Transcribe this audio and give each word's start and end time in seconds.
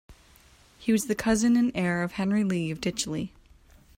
He 0.79 0.91
was 0.91 1.05
the 1.05 1.13
cousin 1.13 1.55
and 1.55 1.71
heir 1.75 2.01
of 2.01 2.13
Henry 2.13 2.43
Lee 2.43 2.71
of 2.71 2.81
Ditchley. 2.81 3.33